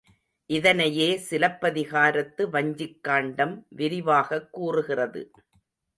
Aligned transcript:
இதனையே 0.49 1.17
சிலப்பதிகாரத்து 1.29 2.49
வஞ்சிக்காண்டம் 2.49 3.65
விரிவாகக் 3.69 4.49
கூறுகிறது. 4.51 5.31